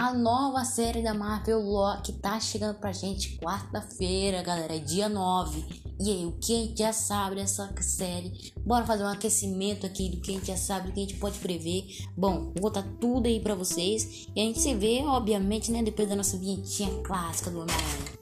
A 0.00 0.14
nova 0.14 0.64
série 0.64 1.02
da 1.02 1.12
Marvel 1.12 1.60
Loki 1.60 2.14
tá 2.14 2.40
chegando 2.40 2.78
pra 2.78 2.90
gente 2.90 3.36
quarta-feira, 3.36 4.42
galera, 4.42 4.74
é 4.74 4.78
dia 4.78 5.10
9. 5.10 5.62
E 6.00 6.10
aí, 6.10 6.24
o 6.24 6.32
que 6.38 6.54
a 6.54 6.58
gente 6.58 6.78
já 6.78 6.90
sabe 6.90 7.36
dessa 7.36 7.70
série? 7.82 8.50
Bora 8.64 8.86
fazer 8.86 9.04
um 9.04 9.08
aquecimento 9.08 9.84
aqui 9.84 10.08
do 10.08 10.22
que 10.22 10.30
a 10.30 10.34
gente 10.36 10.46
já 10.46 10.56
sabe, 10.56 10.88
do 10.88 10.94
que 10.94 11.00
a 11.00 11.02
gente 11.02 11.18
pode 11.18 11.38
prever. 11.38 11.84
Bom, 12.16 12.44
vou 12.44 12.62
botar 12.62 12.82
tudo 12.98 13.26
aí 13.26 13.40
pra 13.40 13.54
vocês. 13.54 14.26
E 14.34 14.40
a 14.40 14.44
gente 14.44 14.62
se 14.62 14.74
vê, 14.74 15.02
obviamente, 15.04 15.70
né, 15.70 15.82
depois 15.82 16.08
da 16.08 16.16
nossa 16.16 16.38
vinhetinha 16.38 17.02
clássica 17.02 17.50
do 17.50 17.60
Homem-Aranha. 17.60 18.19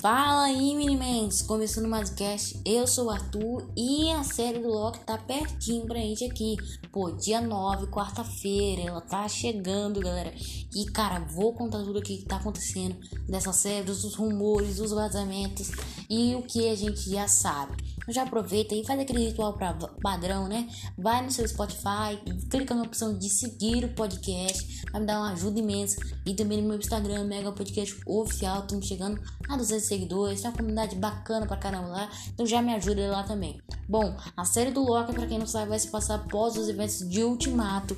Fala 0.00 0.44
aí, 0.44 0.74
Minimans! 0.74 1.42
Começando 1.42 1.86
mais 1.86 2.08
um 2.08 2.14
cast, 2.14 2.58
eu 2.64 2.86
sou 2.86 3.08
o 3.08 3.10
Arthur 3.10 3.70
e 3.76 4.10
a 4.12 4.24
série 4.24 4.58
do 4.58 4.68
Loki 4.68 5.04
tá 5.04 5.18
pertinho 5.18 5.84
pra 5.84 5.98
gente 5.98 6.24
aqui. 6.24 6.56
Pô, 6.90 7.10
dia 7.10 7.42
9, 7.42 7.88
quarta-feira, 7.88 8.80
ela 8.80 9.02
tá 9.02 9.28
chegando, 9.28 10.00
galera. 10.00 10.32
E, 10.74 10.86
cara, 10.86 11.20
vou 11.20 11.52
contar 11.52 11.84
tudo 11.84 11.98
aqui 11.98 12.16
que 12.16 12.24
tá 12.24 12.36
acontecendo 12.36 12.96
dessa 13.28 13.52
série, 13.52 13.90
os 13.90 14.14
rumores, 14.14 14.80
os 14.80 14.90
vazamentos 14.90 15.70
e 16.10 16.34
o 16.34 16.42
que 16.42 16.68
a 16.68 16.74
gente 16.74 17.08
já 17.08 17.28
sabe. 17.28 17.76
Já 18.08 18.24
aproveita 18.24 18.74
e 18.74 18.84
faz 18.84 18.98
aquele 18.98 19.28
ritual 19.28 19.52
pra 19.52 19.72
padrão, 20.02 20.48
né? 20.48 20.68
Vai 20.98 21.22
no 21.22 21.30
seu 21.30 21.46
Spotify, 21.46 22.18
clica 22.50 22.74
na 22.74 22.82
opção 22.82 23.16
de 23.16 23.30
seguir 23.30 23.84
o 23.84 23.94
podcast, 23.94 24.82
vai 24.90 25.00
me 25.00 25.06
dar 25.06 25.20
uma 25.20 25.32
ajuda 25.32 25.60
imensa. 25.60 26.00
E 26.26 26.34
também 26.34 26.60
no 26.60 26.68
meu 26.68 26.78
Instagram, 26.78 27.24
Mega 27.24 27.52
Podcast 27.52 27.96
Oficial, 28.04 28.62
estamos 28.62 28.86
chegando 28.86 29.20
a 29.48 29.56
200 29.56 29.86
seguidores, 29.86 30.40
tem 30.40 30.50
uma 30.50 30.56
comunidade 30.56 30.96
bacana 30.96 31.46
pra 31.46 31.56
caramba 31.56 31.88
lá, 31.88 32.10
então 32.34 32.44
já 32.44 32.60
me 32.60 32.74
ajuda 32.74 33.10
lá 33.12 33.22
também. 33.22 33.60
Bom, 33.88 34.16
a 34.36 34.44
série 34.44 34.72
do 34.72 34.82
Loki, 34.82 35.12
pra 35.12 35.26
quem 35.26 35.38
não 35.38 35.46
sabe, 35.46 35.68
vai 35.68 35.78
se 35.78 35.88
passar 35.88 36.16
após 36.16 36.56
os 36.56 36.68
eventos 36.68 37.08
de 37.08 37.22
Ultimato 37.22 37.96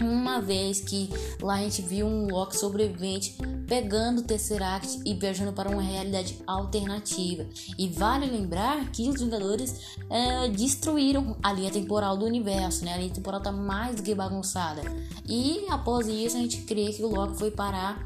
uma 0.00 0.40
vez 0.40 0.80
que 0.80 1.10
lá 1.40 1.54
a 1.54 1.62
gente 1.62 1.82
viu 1.82 2.06
um 2.06 2.28
Loki 2.28 2.56
sobrevivente 2.56 3.36
pegando 3.66 4.20
o 4.20 4.24
Tesseract 4.24 5.00
e 5.04 5.14
viajando 5.14 5.52
para 5.52 5.70
uma 5.70 5.82
realidade 5.82 6.38
alternativa. 6.46 7.46
E 7.78 7.88
vale 7.88 8.26
lembrar 8.26 8.90
que 8.90 9.08
os 9.08 9.20
Vingadores 9.20 9.96
é, 10.10 10.48
destruíram 10.48 11.36
a 11.42 11.52
linha 11.52 11.70
temporal 11.70 12.16
do 12.16 12.24
universo, 12.24 12.84
né? 12.84 12.94
A 12.94 12.96
linha 12.98 13.12
temporal 13.12 13.40
tá 13.40 13.52
mais 13.52 13.96
do 13.96 14.02
que 14.02 14.14
bagunçada. 14.14 14.82
E 15.26 15.66
após 15.68 16.06
isso 16.06 16.36
a 16.36 16.40
gente 16.40 16.62
crê 16.62 16.92
que 16.92 17.02
o 17.02 17.08
Loki 17.08 17.38
foi 17.38 17.50
parar 17.50 18.04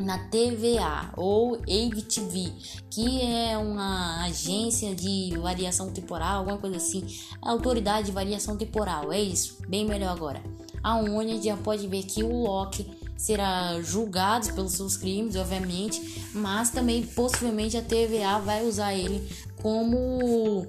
na 0.00 0.18
TVA 0.28 1.12
ou 1.16 1.54
AVTV, 1.54 2.52
que 2.90 3.22
é 3.22 3.56
uma 3.56 4.24
agência 4.24 4.94
de 4.94 5.36
variação 5.38 5.90
temporal, 5.90 6.40
alguma 6.40 6.58
coisa 6.58 6.76
assim, 6.76 7.06
autoridade 7.40 8.06
de 8.06 8.12
variação 8.12 8.56
temporal, 8.56 9.10
é 9.10 9.20
isso, 9.20 9.56
bem 9.68 9.86
melhor 9.86 10.10
agora 10.10 10.42
aonde 10.86 11.32
a 11.32 11.34
gente 11.34 11.46
já 11.46 11.56
pode 11.56 11.88
ver 11.88 12.04
que 12.04 12.22
o 12.22 12.32
Loki 12.32 12.86
será 13.16 13.82
julgado 13.82 14.52
pelos 14.52 14.74
seus 14.74 14.96
crimes, 14.96 15.34
obviamente, 15.34 16.30
mas 16.32 16.70
também 16.70 17.04
possivelmente 17.04 17.76
a 17.76 17.82
TVA 17.82 18.38
vai 18.38 18.64
usar 18.64 18.94
ele 18.94 19.28
como 19.60 20.64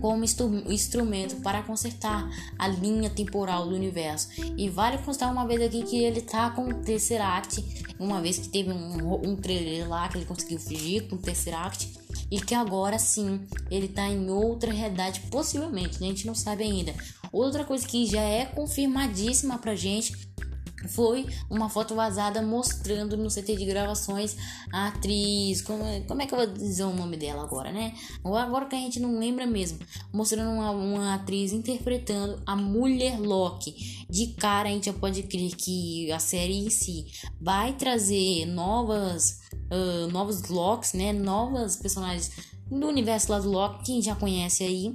como 0.00 0.24
instrumento 0.24 1.36
para 1.42 1.62
consertar 1.62 2.26
a 2.58 2.66
linha 2.66 3.10
temporal 3.10 3.68
do 3.68 3.74
universo. 3.74 4.28
E 4.56 4.70
vale 4.70 4.96
constar 4.96 5.30
uma 5.30 5.46
vez 5.46 5.60
aqui 5.60 5.82
que 5.82 6.02
ele 6.02 6.22
tá 6.22 6.48
com 6.48 6.68
o 6.68 6.74
Tesseract, 6.82 7.84
uma 7.98 8.22
vez 8.22 8.38
que 8.38 8.48
teve 8.48 8.70
um, 8.72 9.28
um 9.28 9.36
trailer 9.36 9.86
lá 9.86 10.08
que 10.08 10.16
ele 10.16 10.24
conseguiu 10.24 10.58
fugir 10.58 11.06
com 11.08 11.16
o 11.16 11.18
Tesseract 11.18 11.92
e 12.30 12.40
que 12.40 12.54
agora 12.54 12.98
sim 12.98 13.46
ele 13.70 13.88
tá 13.88 14.08
em 14.08 14.30
outra 14.30 14.72
realidade, 14.72 15.20
possivelmente, 15.30 16.00
né? 16.00 16.06
a 16.06 16.10
gente 16.10 16.26
não 16.26 16.34
sabe 16.34 16.64
ainda. 16.64 16.94
Outra 17.36 17.64
coisa 17.64 17.86
que 17.86 18.06
já 18.06 18.22
é 18.22 18.46
confirmadíssima 18.46 19.58
pra 19.58 19.74
gente 19.74 20.16
foi 20.88 21.26
uma 21.50 21.68
foto 21.68 21.94
vazada 21.94 22.40
mostrando 22.40 23.14
no 23.14 23.28
CT 23.28 23.56
de 23.56 23.66
gravações 23.66 24.34
a 24.72 24.88
atriz. 24.88 25.60
Como, 25.60 25.84
é, 25.84 26.00
como 26.00 26.22
é 26.22 26.26
que 26.26 26.32
eu 26.32 26.38
vou 26.38 26.46
dizer 26.46 26.84
o 26.84 26.94
nome 26.94 27.18
dela 27.18 27.42
agora, 27.42 27.70
né? 27.70 27.92
Agora 28.24 28.64
que 28.64 28.74
a 28.74 28.78
gente 28.78 28.98
não 28.98 29.18
lembra 29.18 29.46
mesmo. 29.46 29.78
Mostrando 30.14 30.50
uma, 30.50 30.70
uma 30.70 31.14
atriz 31.14 31.52
interpretando 31.52 32.40
a 32.46 32.56
mulher 32.56 33.20
Loki. 33.20 34.06
De 34.08 34.28
cara 34.28 34.70
a 34.70 34.72
gente 34.72 34.86
já 34.86 34.94
pode 34.94 35.22
crer 35.24 35.54
que 35.56 36.10
a 36.12 36.18
série 36.18 36.56
em 36.56 36.70
si 36.70 37.04
vai 37.38 37.74
trazer 37.74 38.46
novas. 38.46 39.40
Uh, 39.70 40.10
novos 40.10 40.48
Locks, 40.48 40.94
né? 40.94 41.12
Novas 41.12 41.76
personagens 41.76 42.30
do 42.70 42.88
universo 42.88 43.30
lá 43.30 43.38
do 43.40 43.50
Loki, 43.50 43.84
quem 43.84 44.02
já 44.02 44.14
conhece 44.14 44.64
aí 44.64 44.94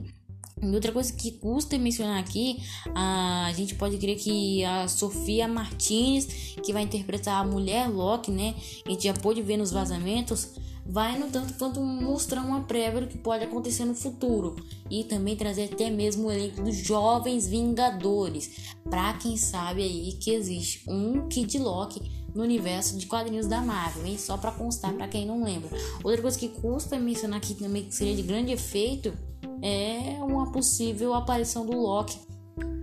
e 0.61 0.75
outra 0.75 0.91
coisa 0.91 1.11
que 1.11 1.31
custa 1.31 1.77
mencionar 1.77 2.19
aqui, 2.19 2.61
a 2.93 3.51
gente 3.55 3.75
pode 3.75 3.97
crer 3.97 4.17
que 4.17 4.63
a 4.63 4.87
Sofia 4.87 5.47
Martinez, 5.47 6.55
que 6.63 6.71
vai 6.71 6.83
interpretar 6.83 7.41
a 7.41 7.47
mulher 7.47 7.89
Loki, 7.89 8.31
né? 8.31 8.55
A 8.85 8.91
gente 8.91 9.05
já 9.05 9.13
pôde 9.13 9.41
ver 9.41 9.57
nos 9.57 9.71
vazamentos, 9.71 10.49
vai 10.85 11.17
no 11.17 11.27
tanto 11.27 11.53
quanto 11.55 11.79
mostrar 11.81 12.41
uma 12.41 12.61
prévia 12.61 13.01
do 13.01 13.07
que 13.07 13.17
pode 13.17 13.43
acontecer 13.43 13.85
no 13.85 13.95
futuro 13.95 14.55
e 14.89 15.03
também 15.03 15.35
trazer 15.35 15.69
até 15.71 15.89
mesmo 15.89 16.27
o 16.27 16.31
elenco 16.31 16.61
dos 16.61 16.75
jovens 16.75 17.47
Vingadores, 17.47 18.73
para 18.89 19.13
quem 19.13 19.37
sabe 19.37 19.81
aí 19.81 20.13
que 20.13 20.31
existe 20.31 20.83
um 20.87 21.27
Kid 21.27 21.57
Loki 21.57 22.01
no 22.33 22.43
universo 22.43 22.97
de 22.97 23.07
quadrinhos 23.07 23.47
da 23.47 23.61
Marvel, 23.61 24.05
hein? 24.05 24.17
Só 24.17 24.37
para 24.37 24.51
constar 24.51 24.93
para 24.93 25.07
quem 25.07 25.25
não 25.25 25.43
lembra. 25.43 25.69
Outra 26.03 26.21
coisa 26.21 26.37
que 26.39 26.47
custa 26.47 26.97
mencionar 26.97 27.37
aqui 27.37 27.55
também 27.55 27.83
que 27.83 27.95
seria 27.95 28.15
de 28.15 28.21
grande 28.21 28.51
efeito 28.51 29.13
é 29.61 30.17
uma 30.21 30.51
possível 30.51 31.13
aparição 31.13 31.65
do 31.65 31.77
Loki 31.77 32.19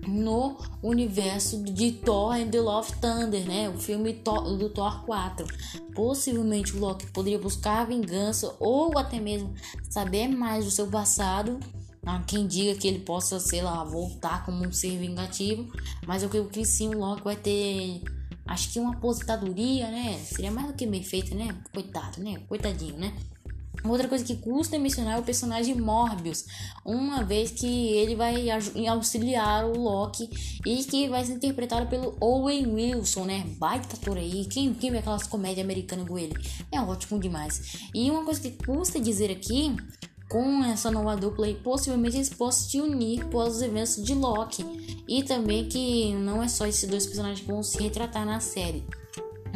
no 0.06 0.56
universo 0.82 1.62
de 1.62 1.92
Thor 1.92 2.32
and 2.32 2.48
the 2.48 2.60
Love 2.60 2.92
Thunder, 3.00 3.46
né? 3.46 3.68
O 3.68 3.78
filme 3.78 4.12
do 4.12 4.70
Thor 4.70 5.04
4. 5.04 5.46
Possivelmente 5.94 6.74
o 6.74 6.80
Loki 6.80 7.06
poderia 7.08 7.38
buscar 7.38 7.86
vingança 7.86 8.54
ou 8.58 8.96
até 8.96 9.20
mesmo 9.20 9.52
saber 9.90 10.28
mais 10.28 10.64
do 10.64 10.70
seu 10.70 10.86
passado. 10.86 11.60
Há 12.06 12.20
quem 12.20 12.46
diga 12.46 12.78
que 12.78 12.88
ele 12.88 13.00
possa, 13.00 13.38
sei 13.38 13.60
lá, 13.60 13.84
voltar 13.84 14.46
como 14.46 14.64
um 14.64 14.72
ser 14.72 14.96
vingativo. 14.98 15.70
Mas 16.06 16.22
eu 16.22 16.30
creio 16.30 16.48
que 16.48 16.64
sim, 16.64 16.94
o 16.94 16.98
Loki 16.98 17.22
vai 17.22 17.36
ter. 17.36 18.02
Acho 18.46 18.72
que 18.72 18.80
uma 18.80 18.94
aposentadoria, 18.94 19.90
né? 19.90 20.18
Seria 20.24 20.50
mais 20.50 20.68
do 20.68 20.72
que 20.72 20.86
bem 20.86 21.02
feita, 21.02 21.34
né? 21.34 21.54
Coitado, 21.70 22.22
né? 22.22 22.38
Coitadinho, 22.48 22.96
né? 22.96 23.12
Outra 23.84 24.08
coisa 24.08 24.24
que 24.24 24.36
custa 24.36 24.78
mencionar 24.78 25.16
é 25.16 25.20
o 25.20 25.22
personagem 25.22 25.74
Morbius, 25.74 26.44
uma 26.84 27.22
vez 27.22 27.50
que 27.50 27.66
ele 27.66 28.16
vai 28.16 28.48
auxiliar 28.88 29.64
o 29.64 29.78
Loki 29.78 30.28
e 30.66 30.84
que 30.84 31.08
vai 31.08 31.24
ser 31.24 31.34
interpretado 31.34 31.86
pelo 31.86 32.16
Owen 32.20 32.66
Wilson, 32.74 33.24
né? 33.24 33.46
Baita 33.58 33.96
ator 33.96 34.16
aí. 34.16 34.46
Quem, 34.46 34.74
quem 34.74 34.90
vê 34.90 34.98
aquelas 34.98 35.26
comédias 35.26 35.64
americanas 35.64 36.08
com 36.08 36.18
ele? 36.18 36.34
É 36.72 36.80
ótimo 36.80 37.20
demais. 37.20 37.88
E 37.94 38.10
uma 38.10 38.24
coisa 38.24 38.40
que 38.40 38.50
custa 38.50 39.00
dizer 39.00 39.30
aqui 39.30 39.76
com 40.28 40.62
essa 40.64 40.90
nova 40.90 41.16
dupla 41.16 41.46
aí, 41.46 41.54
possivelmente 41.54 42.16
eles 42.16 42.28
possam 42.28 42.68
se 42.68 42.80
unir 42.80 43.22
após 43.22 43.56
os 43.56 43.62
eventos 43.62 44.02
de 44.02 44.14
Loki. 44.14 44.64
E 45.08 45.22
também 45.22 45.68
que 45.68 46.12
não 46.14 46.42
é 46.42 46.48
só 46.48 46.66
esses 46.66 46.88
dois 46.88 47.06
personagens 47.06 47.40
que 47.40 47.50
vão 47.50 47.62
se 47.62 47.82
retratar 47.82 48.26
na 48.26 48.40
série. 48.40 48.84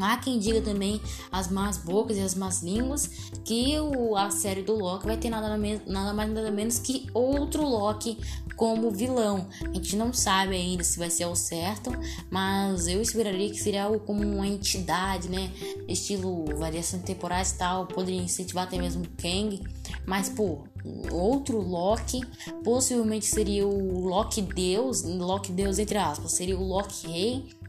Há 0.01 0.17
quem 0.17 0.39
diga 0.39 0.61
também 0.61 1.01
as 1.31 1.51
más 1.51 1.79
bocas 1.79 2.17
e 2.17 2.21
as 2.21 2.35
más 2.35 2.63
línguas 2.63 3.09
que 3.45 3.79
o, 3.79 4.17
a 4.17 4.31
série 4.31 4.63
do 4.63 4.75
Loki 4.75 5.07
vai 5.07 5.17
ter 5.17 5.31
nada, 5.31 5.49
nada 5.87 6.13
mais 6.13 6.31
nada 6.31 6.51
menos 6.51 6.79
que 6.79 7.07
outro 7.15 7.63
Loki 7.63 8.19
como 8.57 8.91
vilão. 8.91 9.49
A 9.63 9.75
gente 9.75 9.97
não 9.97 10.13
sabe 10.13 10.55
ainda 10.55 10.85
se 10.85 10.99
vai 10.99 11.11
ser 11.11 11.27
o 11.27 11.35
certo, 11.35 11.91
mas 12.31 12.87
eu 12.87 13.01
esperaria 13.01 13.51
que 13.51 13.61
seria 13.61 13.85
algo 13.85 14.01
como 14.01 14.23
uma 14.23 14.47
entidade, 14.47 15.29
né? 15.29 15.51
Estilo 15.89 16.45
variação 16.57 17.01
temporais 17.01 17.53
e 17.53 17.59
tal, 17.59 17.87
poderia 17.87 18.21
incentivar 18.21 18.65
até 18.65 18.79
mesmo 18.79 19.05
Kang. 19.17 19.61
Mas, 20.07 20.29
pô, 20.29 20.65
outro 21.11 21.61
Loki 21.61 22.21
possivelmente 22.65 23.27
seria 23.27 23.67
o 23.67 24.01
Loki 24.07 24.43
Deus, 24.43 25.03
Loki 25.03 25.53
Deus 25.53 25.79
entre 25.79 25.99
aspas, 25.99 26.33
seria 26.33 26.59
o 26.59 26.65
Loki 26.65 27.07
Rei 27.07 27.62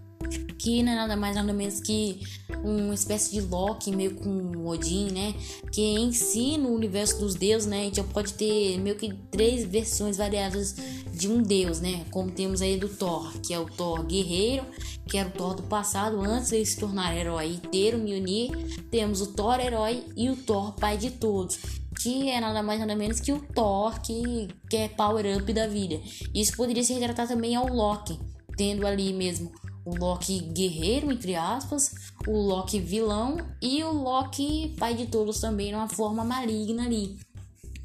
que 0.63 0.81
não 0.81 0.93
é 0.93 0.95
nada 0.95 1.17
mais 1.17 1.35
nada 1.35 1.51
menos 1.51 1.81
que 1.81 2.21
uma 2.63 2.93
espécie 2.93 3.33
de 3.33 3.41
Loki 3.41 3.93
meio 3.93 4.15
com 4.15 4.65
Odin, 4.65 5.11
né? 5.11 5.35
Que 5.73 5.81
em 5.81 6.13
si 6.13 6.57
no 6.57 6.69
universo 6.69 7.19
dos 7.19 7.35
deuses, 7.35 7.67
né, 7.67 7.81
a 7.81 7.83
gente 7.83 7.97
já 7.97 8.03
pode 8.05 8.33
ter 8.33 8.77
meio 8.79 8.95
que 8.95 9.13
três 9.29 9.65
versões 9.65 10.15
variadas 10.15 10.73
de 11.13 11.27
um 11.27 11.43
deus, 11.43 11.81
né? 11.81 12.05
Como 12.11 12.31
temos 12.31 12.61
aí 12.61 12.77
do 12.77 12.87
Thor, 12.87 13.33
que 13.41 13.53
é 13.53 13.59
o 13.59 13.65
Thor 13.65 14.05
guerreiro, 14.05 14.63
que 15.05 15.17
era 15.17 15.27
o 15.27 15.31
Thor 15.33 15.53
do 15.53 15.63
passado 15.63 16.21
antes 16.21 16.51
de 16.51 16.65
se 16.65 16.79
tornar 16.79 17.13
herói 17.13 17.59
e 17.61 17.67
ter 17.67 17.93
o 17.93 17.97
Mjolnir. 17.97 18.51
Temos 18.89 19.19
o 19.19 19.33
Thor 19.33 19.59
herói 19.59 20.05
e 20.15 20.29
o 20.29 20.37
Thor 20.37 20.71
pai 20.73 20.97
de 20.97 21.11
todos 21.11 21.59
que 22.01 22.29
é 22.29 22.41
nada 22.41 22.61
mais 22.61 22.81
nada 22.81 22.95
menos 22.95 23.21
que 23.21 23.31
o 23.31 23.39
Thor, 23.39 24.01
que, 24.01 24.49
que 24.69 24.75
é 24.75 24.89
power 24.89 25.37
up 25.37 25.53
da 25.53 25.67
vida. 25.67 26.01
Isso 26.33 26.55
poderia 26.57 26.83
se 26.83 26.91
retratar 26.91 27.27
também 27.29 27.55
ao 27.55 27.67
Loki, 27.67 28.19
tendo 28.57 28.85
ali 28.85 29.13
mesmo 29.13 29.51
o 29.85 29.95
Loki 29.95 30.39
guerreiro, 30.39 31.11
entre 31.11 31.35
aspas, 31.35 31.93
o 32.27 32.31
Loki 32.31 32.79
vilão 32.79 33.37
e 33.61 33.83
o 33.83 33.91
Loki 33.91 34.75
pai 34.79 34.93
de 34.93 35.07
todos 35.07 35.39
também, 35.39 35.71
numa 35.71 35.89
forma 35.89 36.23
maligna 36.23 36.85
ali. 36.85 37.17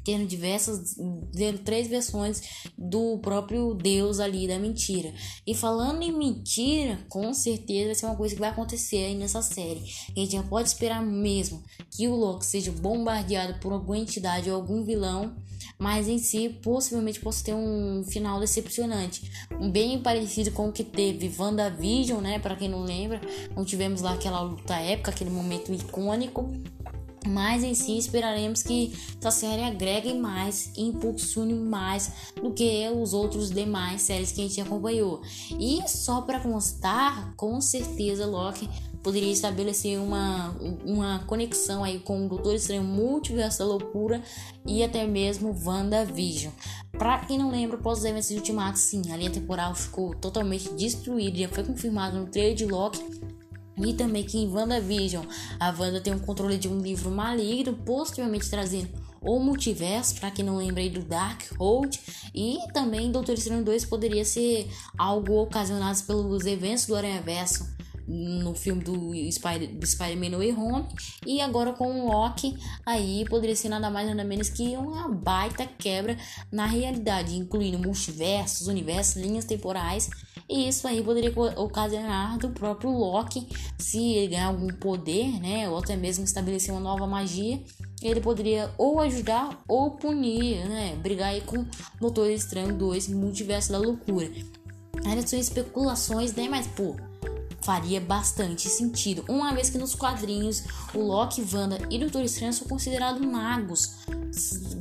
Tendo 0.09 0.25
diversas, 0.25 0.95
tendo 1.31 1.59
três 1.59 1.87
versões 1.87 2.41
do 2.75 3.19
próprio 3.19 3.75
Deus 3.75 4.19
ali 4.19 4.47
da 4.47 4.57
mentira. 4.57 5.13
E 5.45 5.53
falando 5.53 6.01
em 6.01 6.11
mentira, 6.11 6.97
com 7.07 7.31
certeza 7.31 7.85
vai 7.85 7.95
ser 7.95 8.05
uma 8.07 8.15
coisa 8.15 8.33
que 8.33 8.41
vai 8.41 8.49
acontecer 8.49 9.05
aí 9.05 9.13
nessa 9.13 9.43
série. 9.43 9.83
A 10.17 10.19
gente 10.19 10.31
já 10.31 10.41
pode 10.41 10.67
esperar 10.67 11.05
mesmo 11.05 11.63
que 11.91 12.07
o 12.07 12.15
Loki 12.15 12.43
seja 12.43 12.71
bombardeado 12.71 13.59
por 13.59 13.71
alguma 13.71 13.99
entidade 13.99 14.49
ou 14.49 14.55
algum 14.55 14.83
vilão 14.83 15.35
mas 15.79 16.09
em 16.09 16.17
si 16.17 16.49
possivelmente 16.49 17.21
possa 17.21 17.45
ter 17.45 17.53
um 17.53 18.03
final 18.03 18.39
decepcionante, 18.39 19.31
bem 19.71 19.97
parecido 20.01 20.51
com 20.51 20.67
o 20.67 20.73
que 20.73 20.83
teve 20.83 21.31
WandaVision, 21.37 22.19
né? 22.19 22.37
Para 22.37 22.55
quem 22.55 22.67
não 22.67 22.83
lembra, 22.83 23.21
não 23.55 23.63
tivemos 23.63 24.01
lá 24.01 24.13
aquela 24.13 24.41
luta 24.41 24.75
épica, 24.75 25.11
aquele 25.11 25.29
momento 25.29 25.73
icônico. 25.73 26.51
Mas 27.27 27.63
em 27.63 27.73
si 27.73 27.97
esperaremos 27.97 28.63
que 28.63 28.93
essa 29.19 29.31
série 29.31 29.63
agregue 29.63 30.13
mais 30.13 30.71
e 30.77 30.83
impulsione 30.83 31.53
mais 31.53 32.11
do 32.35 32.51
que 32.51 32.89
os 32.89 33.13
outros 33.13 33.51
demais 33.51 34.01
séries 34.01 34.31
que 34.31 34.41
a 34.41 34.47
gente 34.47 34.61
acompanhou. 34.61 35.21
E 35.59 35.81
só 35.87 36.21
para 36.21 36.39
constar, 36.39 37.33
com 37.35 37.59
certeza 37.59 38.25
Loki 38.25 38.69
poderia 39.03 39.31
estabelecer 39.31 39.99
uma, 39.99 40.55
uma 40.85 41.19
conexão 41.19 41.83
aí 41.83 41.99
com 41.99 42.25
o 42.25 42.29
Doutor 42.29 42.55
Estranho 42.55 42.83
Multiverso 42.83 43.59
da 43.59 43.65
Loucura 43.65 44.21
e 44.65 44.83
até 44.83 45.05
mesmo 45.07 45.55
WandaVision. 45.65 46.51
Pra 46.91 47.19
quem 47.19 47.37
não 47.37 47.49
lembra, 47.49 47.77
após 47.77 47.99
os 47.99 48.05
eventos 48.05 48.27
de 48.27 48.35
Ultimato, 48.35 48.77
sim, 48.77 49.01
a 49.11 49.17
linha 49.17 49.31
temporal 49.31 49.73
ficou 49.73 50.13
totalmente 50.15 50.73
destruída, 50.73 51.37
já 51.37 51.47
foi 51.47 51.63
confirmado 51.63 52.19
no 52.19 52.27
trailer 52.27 52.55
de 52.55 52.65
Loki 52.65 52.99
e 53.85 53.93
também 53.93 54.23
que 54.23 54.37
em 54.37 54.47
WandaVision 54.47 55.25
a 55.59 55.69
Wanda 55.69 56.01
tem 56.01 56.13
um 56.13 56.19
controle 56.19 56.57
de 56.57 56.67
um 56.67 56.79
livro 56.79 57.09
maligno, 57.11 57.73
posteriormente 57.85 58.49
trazendo 58.49 58.89
o 59.21 59.39
multiverso, 59.39 60.15
para 60.15 60.31
quem 60.31 60.45
não 60.45 60.57
lembra 60.57 60.81
aí 60.81 60.89
do 60.89 61.01
Darkhold, 61.01 61.99
e 62.33 62.59
também 62.73 63.11
Doutor 63.11 63.33
Estranho 63.33 63.63
2 63.63 63.85
poderia 63.85 64.23
ser 64.23 64.69
algo 64.97 65.41
ocasionado 65.41 66.01
pelos 66.03 66.45
eventos 66.45 66.85
do 66.85 66.95
Aranha-Verso 66.95 67.78
no 68.09 68.55
filme 68.55 68.83
do 68.83 69.11
Spider-Man 69.31 69.85
Spider 69.85 70.37
Way 70.37 70.53
Home 70.53 70.87
e 71.25 71.39
agora 71.39 71.73
com 71.73 72.01
o 72.01 72.07
Loki 72.11 72.57
aí 72.85 73.23
poderia 73.29 73.55
ser 73.55 73.69
nada 73.69 73.89
mais 73.91 74.07
nada 74.07 74.23
menos 74.23 74.49
que 74.49 74.75
uma 74.75 75.07
baita 75.07 75.65
quebra 75.65 76.17
na 76.51 76.65
realidade, 76.65 77.37
incluindo 77.37 77.77
multiversos, 77.77 78.67
universos, 78.67 79.21
linhas 79.21 79.45
temporais 79.45 80.09
e 80.49 80.67
isso 80.67 80.87
aí 80.87 81.03
poderia 81.03 81.31
ocasionar 81.55 82.39
do 82.39 82.49
próprio 82.49 82.89
Loki 82.89 83.47
se 83.77 84.13
ele 84.13 84.29
ganhar 84.29 84.47
algum 84.47 84.67
poder, 84.67 85.39
né, 85.39 85.69
ou 85.69 85.77
até 85.77 85.95
mesmo 85.95 86.25
estabelecer 86.25 86.73
uma 86.73 86.81
nova 86.81 87.05
magia 87.05 87.61
ele 88.01 88.21
poderia 88.21 88.73
ou 88.77 88.99
ajudar 89.01 89.61
ou 89.67 89.91
punir, 89.91 90.65
né? 90.69 90.95
Brigar 90.95 91.29
aí 91.29 91.41
com 91.41 91.65
Doutor 91.99 92.29
Estranho 92.29 92.73
2 92.73 93.09
Multiverso 93.09 93.71
da 93.71 93.77
Loucura. 93.77 94.31
Ainda 95.05 95.25
são 95.27 95.37
especulações, 95.37 96.33
né? 96.33 96.47
Mas, 96.49 96.65
pô, 96.67 96.95
faria 97.69 98.01
bastante 98.01 98.67
sentido, 98.67 99.23
uma 99.29 99.53
vez 99.53 99.69
que 99.69 99.77
nos 99.77 99.93
quadrinhos 99.93 100.63
o 100.91 101.03
Loki, 101.03 101.45
Wanda 101.53 101.77
e 101.91 101.99
Doutor 101.99 102.23
Estranho 102.23 102.51
são 102.51 102.67
considerados 102.67 103.21
magos. 103.21 103.97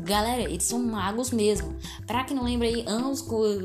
Galera, 0.06 0.40
eles 0.40 0.64
são 0.64 0.78
magos 0.78 1.30
mesmo. 1.30 1.76
Pra 2.06 2.24
quem 2.24 2.34
não 2.34 2.44
lembra 2.44 2.66
aí, 2.66 2.82
ambos 2.88 3.22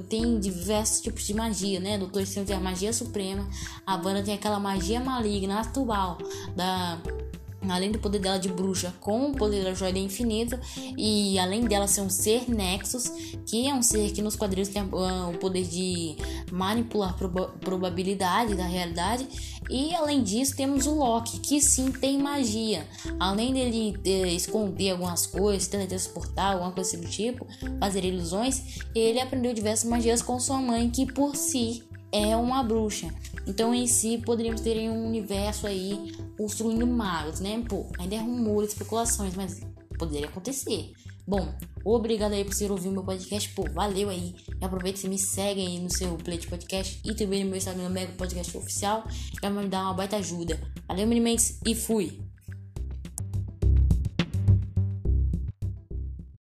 têm 0.10 0.38
diversos 0.42 1.00
tipos 1.00 1.25
de 1.25 1.34
magia, 1.34 1.80
né? 1.80 1.98
Doutor 1.98 2.22
Estranho 2.22 2.46
tem 2.46 2.58
a 2.58 2.60
magia 2.60 2.92
suprema, 2.92 3.48
a 3.88 3.96
Wanda 3.96 4.22
tem 4.22 4.34
aquela 4.34 4.60
magia 4.60 5.00
maligna 5.00 5.62
atual 5.62 6.18
da 6.54 7.00
além 7.69 7.92
do 7.92 8.00
poder 8.00 8.19
dela 8.19 8.38
de 8.38 8.50
bruxa 8.50 8.94
com 9.00 9.31
o 9.31 9.36
poder 9.36 9.63
da 9.63 9.74
joia 9.74 9.98
infinita 9.98 10.60
e 10.98 11.38
além 11.39 11.65
dela 11.65 11.88
ser 11.88 12.01
um 12.01 12.10
ser 12.10 12.50
Nexus, 12.50 13.12
que 13.45 13.68
é 13.68 13.74
um 13.74 13.81
ser 13.81 14.12
que 14.12 14.21
nos 14.21 14.36
quadrinhos 14.36 14.69
tem 14.69 14.83
uh, 14.83 15.30
o 15.30 15.38
poder 15.38 15.63
de 15.63 16.15
manipular 16.51 17.15
proba 17.15 17.48
probabilidade 17.60 18.56
da 18.56 18.65
realidade 18.65 19.27
e 19.69 19.94
além 19.95 20.21
disso 20.21 20.56
temos 20.56 20.86
o 20.86 20.94
Loki, 20.94 21.39
que 21.39 21.62
sim 21.62 21.92
tem 21.92 22.18
magia. 22.18 22.86
Além 23.19 23.54
dele 23.54 24.36
esconder 24.36 24.92
algumas 24.92 25.25
coisas, 25.25 25.68
teletransportar, 25.68 26.54
alguma 26.54 26.71
coisa 26.71 26.98
do 26.98 27.07
tipo, 27.07 27.48
fazer 27.80 28.04
ilusões, 28.04 28.80
ele 28.94 29.19
aprendeu 29.19 29.54
diversas 29.54 29.89
magias 29.89 30.21
com 30.21 30.39
sua 30.39 30.60
mãe, 30.60 30.89
que 30.89 31.12
por 31.12 31.36
si 31.36 31.83
é 32.12 32.36
uma 32.36 32.62
bruxa. 32.63 33.10
Então, 33.45 33.74
em 33.74 33.88
si, 33.88 34.18
poderíamos 34.19 34.62
ter 34.62 34.90
um 34.90 35.06
universo 35.07 35.68
aí 35.68 36.13
construindo 36.38 36.88
magos, 36.88 37.40
né? 37.40 37.63
Pô, 37.68 37.86
ainda 38.00 38.16
é 38.16 38.19
rumor, 38.19 38.63
especulações, 38.63 39.36
mas 39.36 39.62
poderia 39.98 40.28
acontecer. 40.28 40.94
Bom, 41.25 41.54
obrigado 41.86 42.34
aí 42.34 42.44
por 42.44 42.54
você 42.54 42.69
ouvir 42.69 42.90
meu 42.90 43.04
podcast. 43.04 43.50
Pô, 43.50 43.63
valeu 43.72 44.10
aí. 44.10 44.36
E 44.60 44.66
aproveita 44.66 45.06
e 45.06 45.10
me 45.10 45.18
segue 45.18 45.62
aí 45.62 45.80
no 45.80 45.90
seu 45.90 46.16
play 46.18 46.38
de 46.38 46.48
podcast 46.48 47.00
e 47.04 47.13
também 47.13 47.44
no 47.44 47.50
meu 47.50 47.57
Instagram, 47.57 47.90
Mega 47.90 48.13
Podcast 48.13 48.57
Oficial. 48.57 49.04
Vai 49.42 49.51
me 49.51 49.68
dar 49.68 49.84
uma 49.84 49.94
baita 49.94 50.18
ajuda. 50.18 50.60
Valeu, 50.88 51.07
Mini 51.07 51.22
Mendes, 51.22 51.60
e 51.66 51.75
fui! 51.75 52.23